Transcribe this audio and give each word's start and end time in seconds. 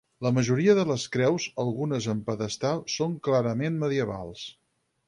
La 0.27 0.29
majoria 0.35 0.73
de 0.79 0.85
les 0.91 1.03
creus, 1.17 1.45
algunes 1.65 2.09
amb 2.15 2.27
pedestal, 2.31 2.83
són 2.97 3.15
clarament 3.29 3.79
medievals. 3.87 4.53